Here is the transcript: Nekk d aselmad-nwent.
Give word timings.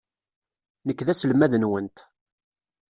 Nekk 0.87 0.99
d 1.05 1.07
aselmad-nwent. 1.13 1.97